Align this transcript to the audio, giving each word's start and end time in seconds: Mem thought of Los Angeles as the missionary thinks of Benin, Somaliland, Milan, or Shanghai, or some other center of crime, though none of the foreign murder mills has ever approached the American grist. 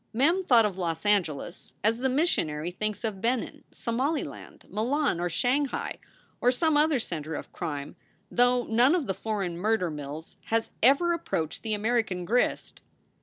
Mem 0.13 0.43
thought 0.43 0.65
of 0.65 0.79
Los 0.79 1.05
Angeles 1.05 1.75
as 1.83 1.99
the 1.99 2.09
missionary 2.09 2.71
thinks 2.71 3.03
of 3.03 3.21
Benin, 3.21 3.63
Somaliland, 3.71 4.65
Milan, 4.67 5.19
or 5.19 5.29
Shanghai, 5.29 5.99
or 6.41 6.49
some 6.49 6.75
other 6.75 6.97
center 6.97 7.35
of 7.35 7.53
crime, 7.53 7.95
though 8.31 8.63
none 8.63 8.95
of 8.95 9.05
the 9.05 9.13
foreign 9.13 9.59
murder 9.59 9.91
mills 9.91 10.37
has 10.45 10.71
ever 10.81 11.13
approached 11.13 11.61
the 11.61 11.75
American 11.75 12.25
grist. 12.25 12.81